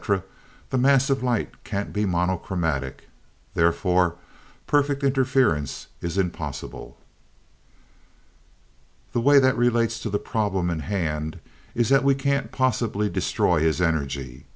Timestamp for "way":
9.21-9.37